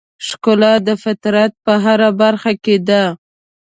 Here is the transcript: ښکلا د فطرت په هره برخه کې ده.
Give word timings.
ښکلا 0.27 0.73
د 0.87 0.89
فطرت 1.03 1.51
په 1.65 1.73
هره 1.83 2.09
برخه 2.21 2.51
کې 2.63 2.75
ده. 2.87 3.03